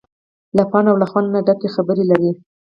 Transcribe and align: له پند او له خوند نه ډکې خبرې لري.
له 0.57 0.63
پند 0.71 0.87
او 0.91 0.97
له 1.01 1.07
خوند 1.11 1.27
نه 1.33 1.39
ډکې 1.47 1.69
خبرې 1.75 2.03
لري. 2.11 2.31